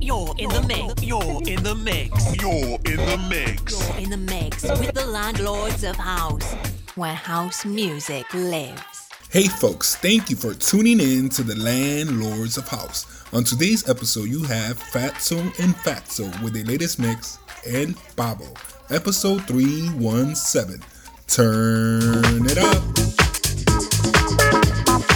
You're 0.00 0.34
in 0.38 0.48
the 0.50 0.62
mix. 0.66 1.02
You're 1.02 1.42
in 1.46 1.62
the 1.62 1.74
mix. 1.74 2.36
You're 2.36 2.78
in 2.84 2.96
the 2.96 3.18
mix. 3.28 3.78
You're 3.78 3.98
in 3.98 4.10
the 4.10 4.16
mix 4.16 4.62
with 4.62 4.94
the 4.94 5.06
landlords 5.06 5.84
of 5.84 5.96
house, 5.96 6.54
where 6.94 7.14
house 7.14 7.64
music 7.64 8.32
lives. 8.34 9.08
Hey 9.30 9.46
folks, 9.46 9.94
thank 9.96 10.30
you 10.30 10.36
for 10.36 10.54
tuning 10.54 11.00
in 11.00 11.28
to 11.30 11.42
the 11.42 11.54
Landlords 11.54 12.56
of 12.56 12.66
House. 12.66 13.24
On 13.34 13.44
today's 13.44 13.86
episode, 13.88 14.28
you 14.28 14.42
have 14.44 14.78
Fatso 14.78 15.38
and 15.62 15.74
Fatso 15.76 16.30
with 16.42 16.54
the 16.54 16.64
latest 16.64 16.98
mix, 16.98 17.38
and 17.66 17.94
Pavo, 18.16 18.46
episode 18.88 19.44
317. 19.44 20.80
Turn 21.26 22.46
it 22.46 22.56
up. 22.56 22.82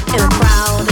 In 0.09 0.21
a 0.21 0.29
crowd 0.29 0.92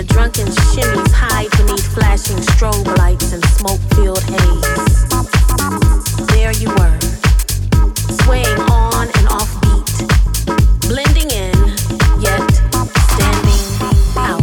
where 0.00 0.06
drunken 0.06 0.46
shimmies 0.46 1.12
hide 1.12 1.50
beneath 1.58 1.92
flashing 1.92 2.36
strobe 2.38 2.86
lights 2.96 3.32
and 3.32 3.44
smoke 3.44 3.80
filled 3.94 4.22
haze. 4.22 5.08
There 6.28 6.52
you 6.52 6.70
were, 6.70 6.98
swaying 8.22 8.60
on 8.70 9.08
and 9.18 9.28
off 9.28 9.60
beat, 9.60 10.08
blending 10.88 11.30
in, 11.30 11.54
yet 12.18 12.50
standing 13.12 13.64
out. 14.16 14.42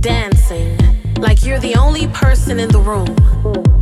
Dancing 0.00 0.76
like 1.18 1.44
you're 1.46 1.60
the 1.60 1.76
only 1.78 2.08
person 2.08 2.60
in 2.60 2.68
the 2.68 2.80
room. 2.80 3.73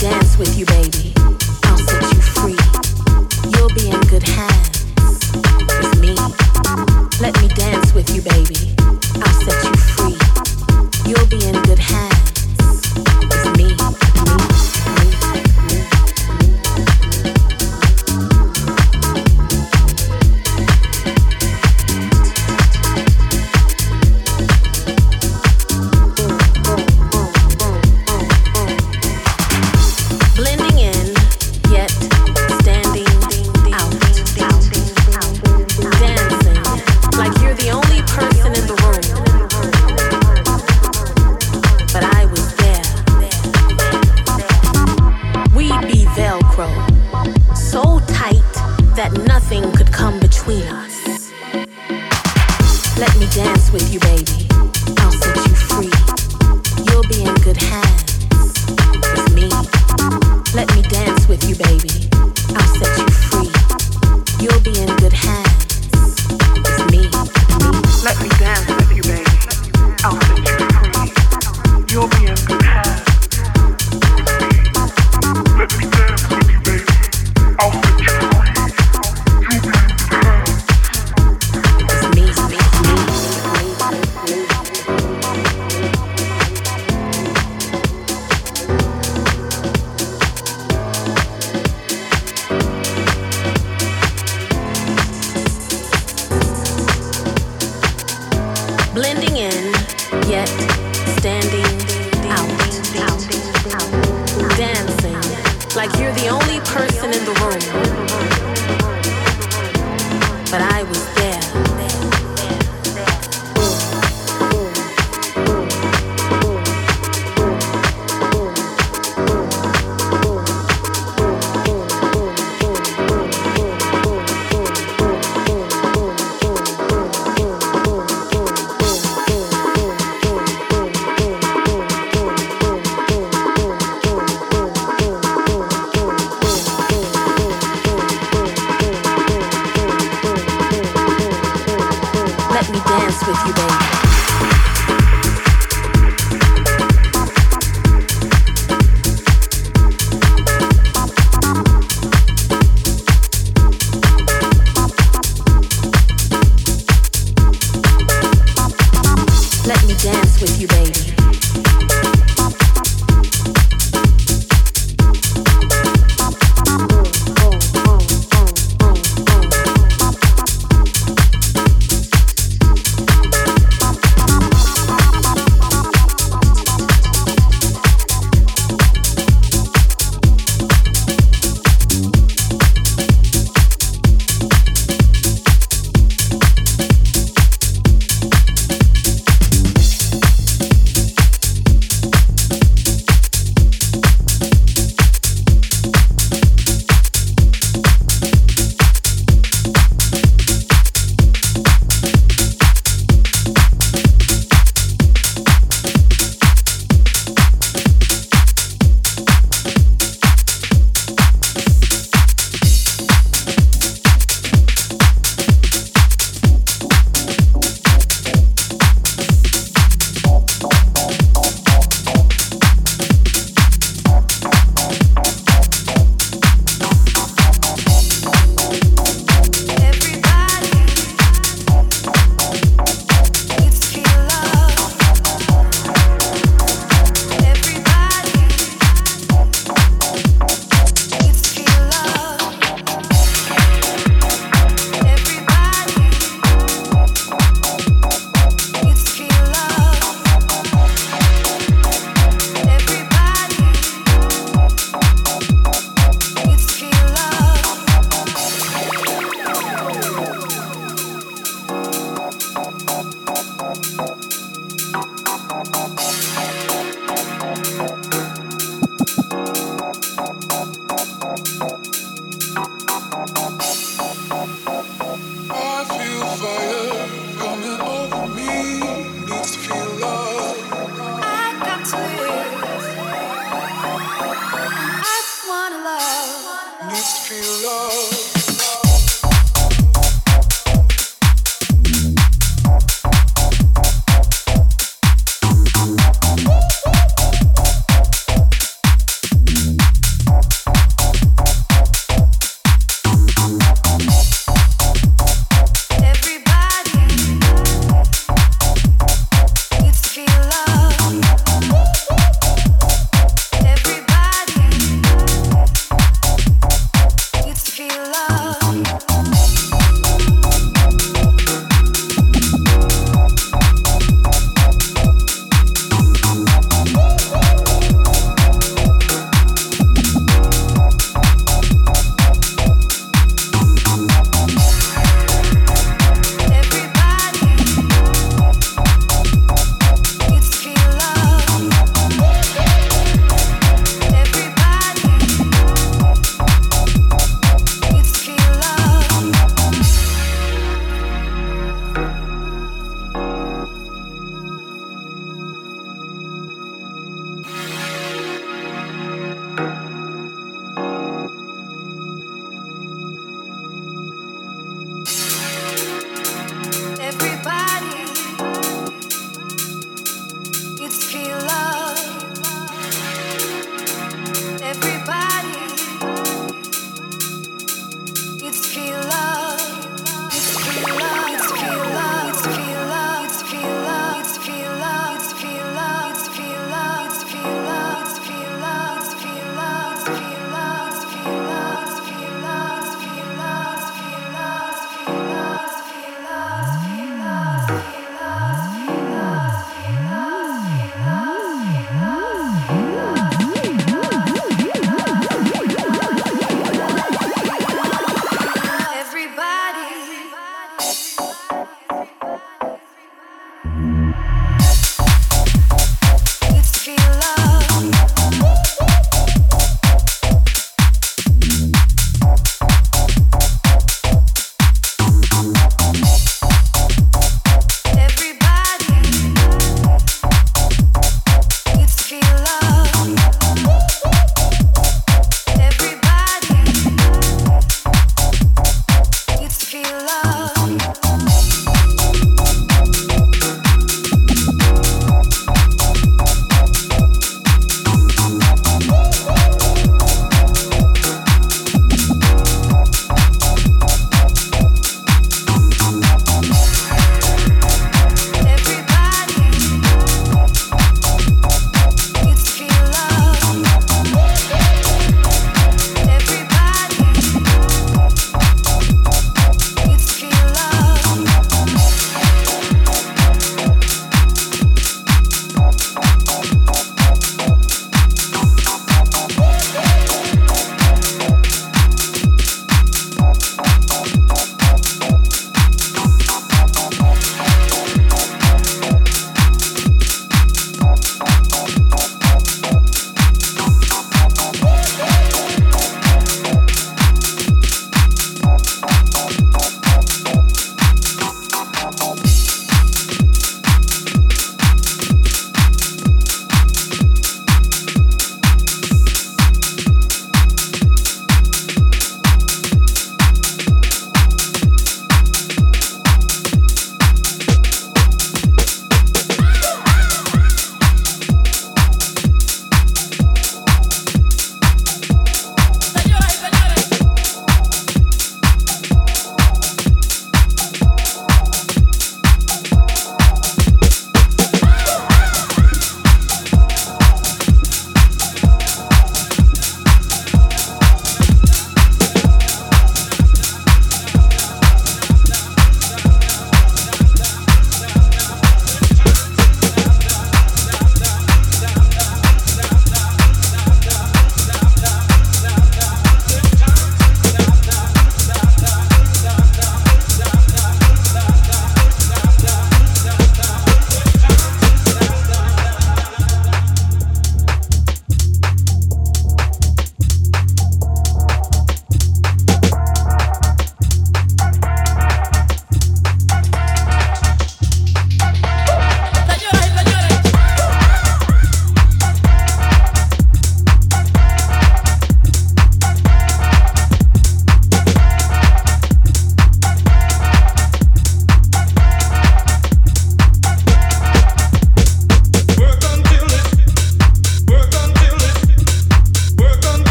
Dance 0.00 0.38
with 0.38 0.56
you, 0.56 0.64
baby. 0.66 1.12
I'll 1.64 1.76
set 1.78 2.02
you 2.12 2.20
free. 2.20 2.58
You'll 3.50 3.74
be 3.74 3.90
in 3.90 4.00
good 4.02 4.22
hands 4.22 4.57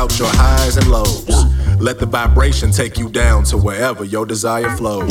out 0.00 0.18
your 0.18 0.28
highs 0.32 0.78
and 0.78 0.90
lows. 0.90 1.28
Let 1.78 1.98
the 1.98 2.06
vibration 2.06 2.70
take 2.70 2.96
you 2.96 3.10
down 3.10 3.44
to 3.44 3.58
wherever 3.58 4.02
your 4.02 4.24
desire 4.24 4.74
flows. 4.76 5.10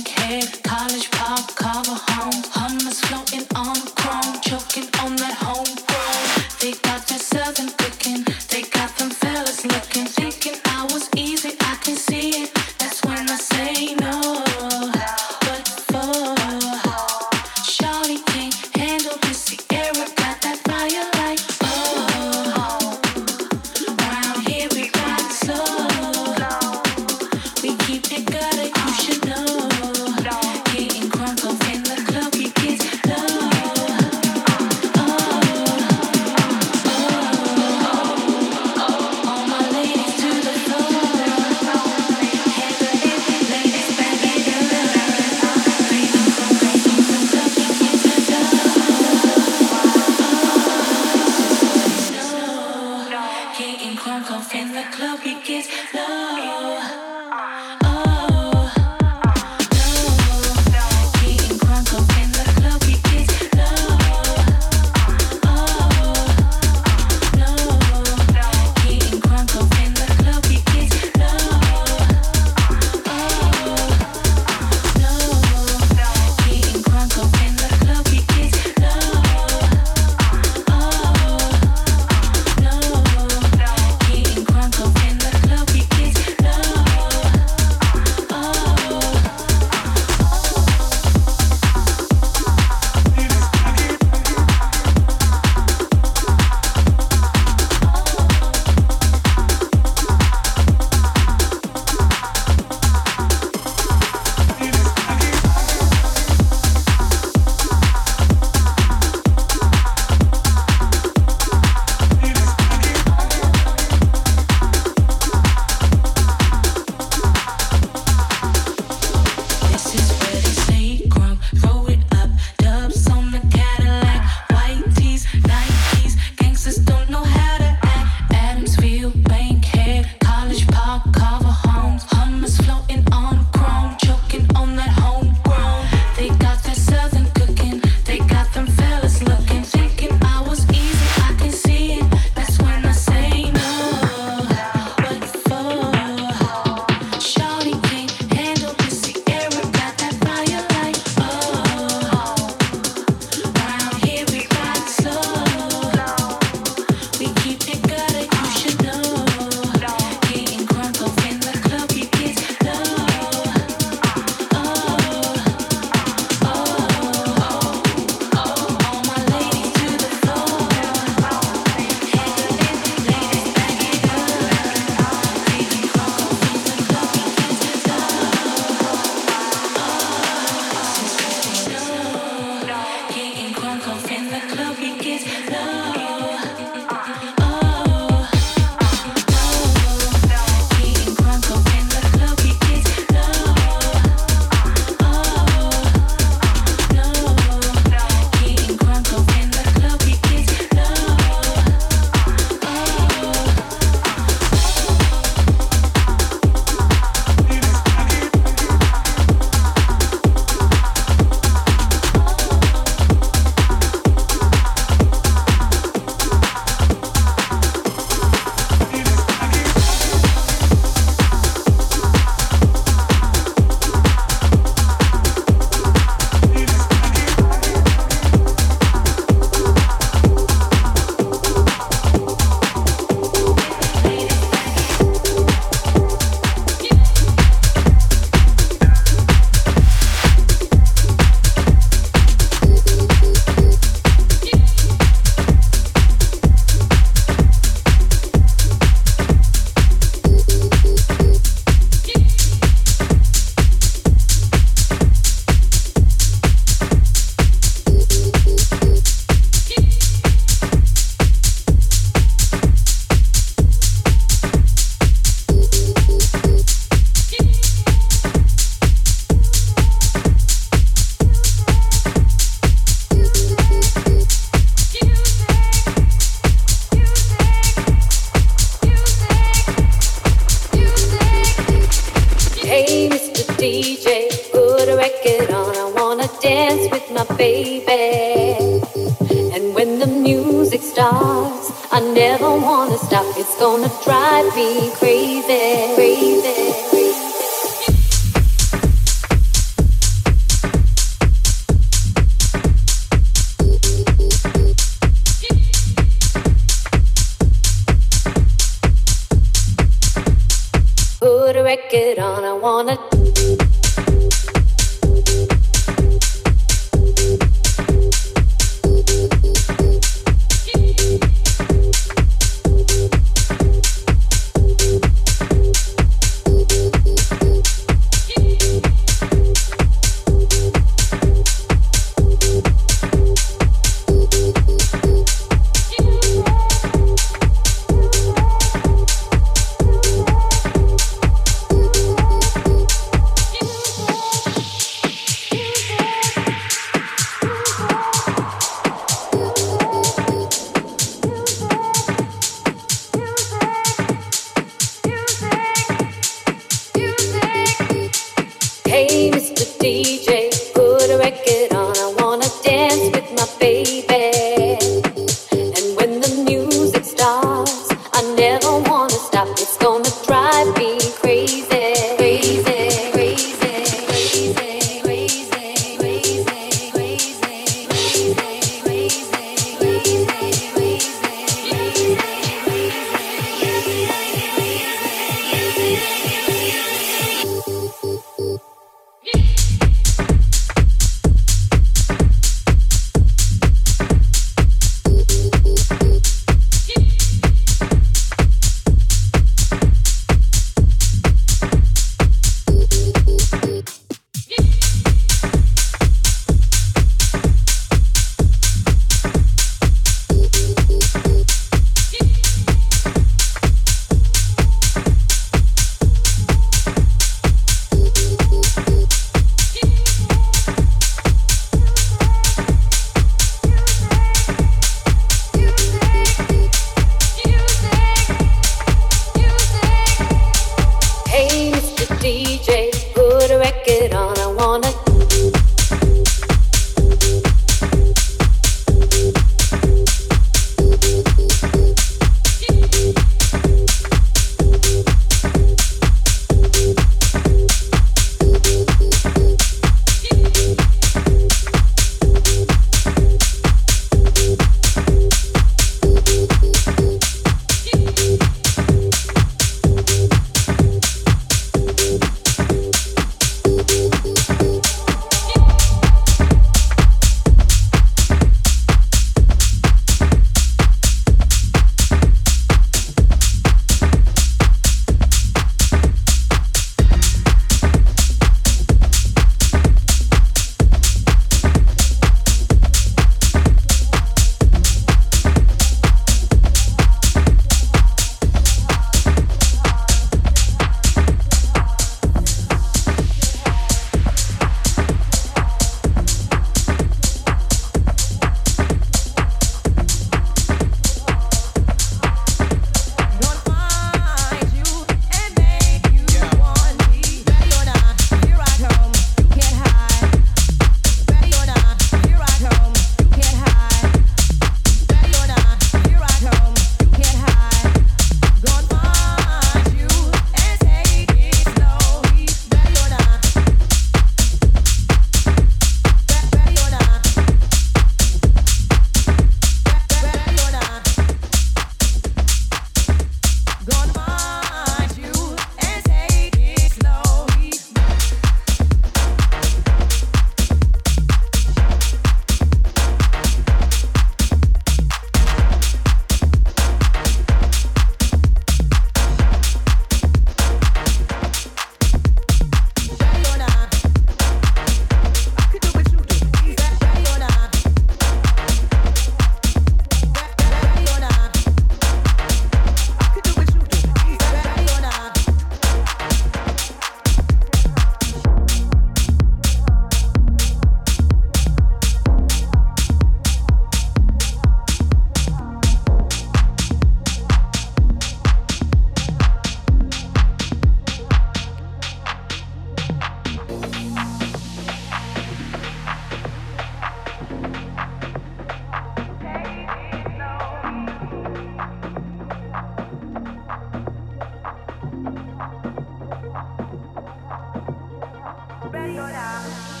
Ready 598.92 599.18
or 599.18 599.30
not. 599.30 600.00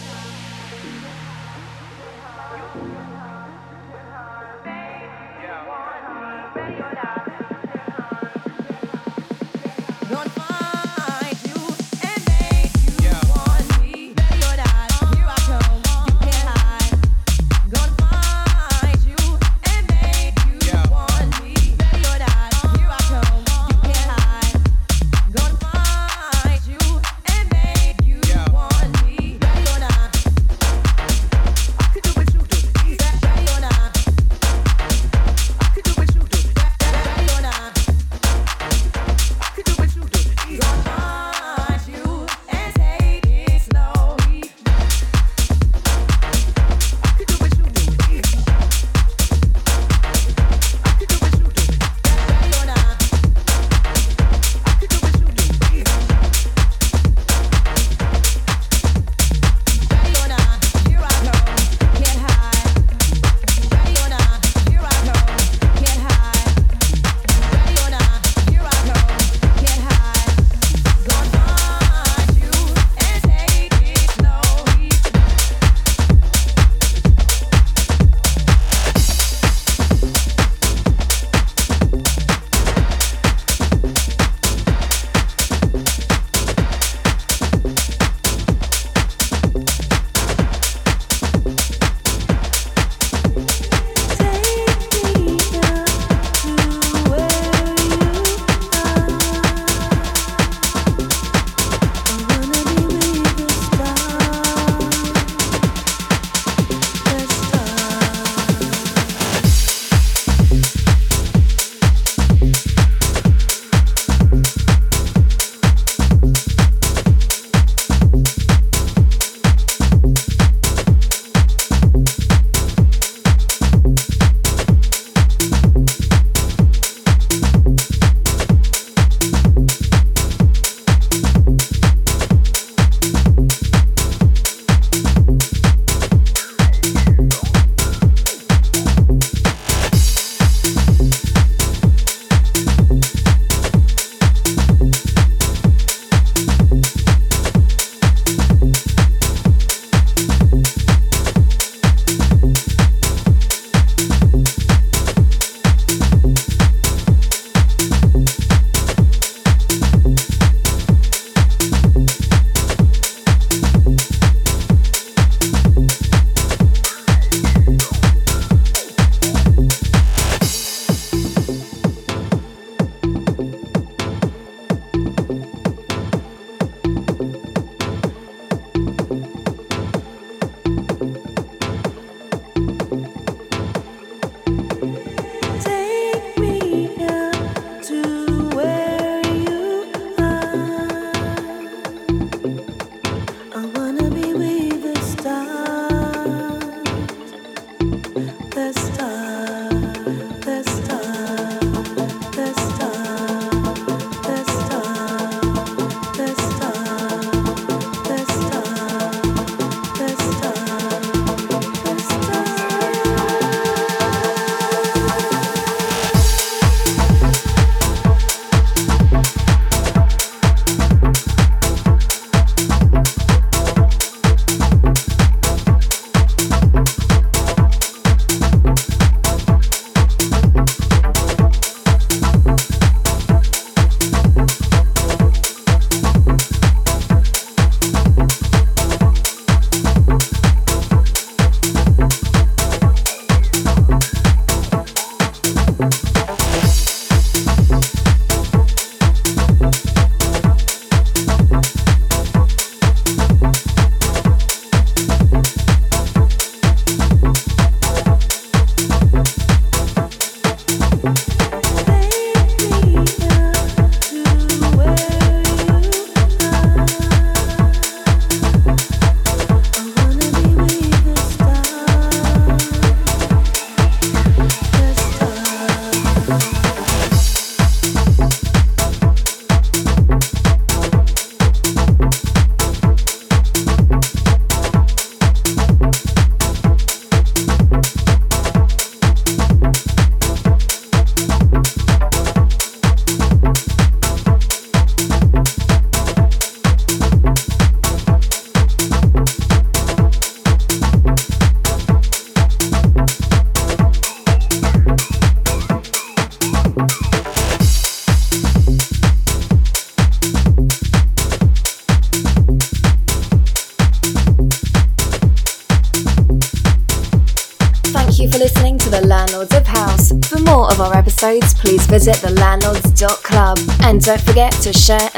Don't 324.00 324.20
forget 324.22 324.50
to 324.52 324.72
share 324.72 325.09